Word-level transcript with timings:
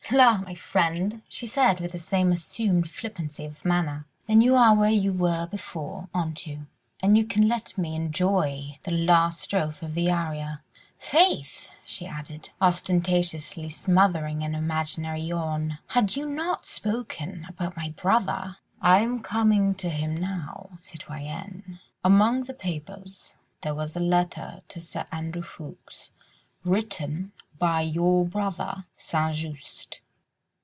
"La! 0.13 0.35
my 0.39 0.53
friend," 0.53 1.21
she 1.29 1.47
said, 1.47 1.79
with 1.79 1.93
the 1.93 1.97
same 1.97 2.33
assumed 2.33 2.89
flippancy 2.89 3.45
of 3.45 3.63
manner, 3.63 4.05
"then 4.27 4.41
you 4.41 4.57
are 4.57 4.75
where 4.75 4.89
you 4.91 5.13
were 5.13 5.45
before, 5.47 6.09
aren't 6.13 6.45
you? 6.45 6.67
and 7.01 7.17
you 7.17 7.23
can 7.25 7.47
let 7.47 7.77
me 7.77 7.95
enjoy 7.95 8.77
the 8.83 8.91
last 8.91 9.39
strophe 9.39 9.81
of 9.81 9.93
the 9.93 10.11
aria. 10.11 10.61
Faith!" 10.99 11.69
she 11.85 12.05
added, 12.05 12.49
ostentatiously 12.61 13.69
smothering 13.69 14.43
an 14.43 14.53
imaginary 14.53 15.21
yawn, 15.21 15.77
"had 15.87 16.13
you 16.17 16.25
not 16.25 16.65
spoken 16.65 17.45
about 17.47 17.77
my 17.77 17.87
brother..." 17.95 18.57
"I 18.81 18.99
am 18.99 19.21
coming 19.21 19.73
to 19.75 19.87
him 19.89 20.17
now, 20.17 20.71
citoyenne. 20.81 21.79
Among 22.03 22.43
the 22.43 22.53
papers 22.53 23.35
there 23.61 23.75
was 23.75 23.95
a 23.95 24.01
letter 24.01 24.61
to 24.67 24.81
Sir 24.81 25.05
Andrew 25.09 25.41
Ffoulkes, 25.41 26.09
written 26.65 27.31
by 27.57 27.79
your 27.81 28.25
brother, 28.25 28.85
St. 28.97 29.35
Just." 29.35 29.99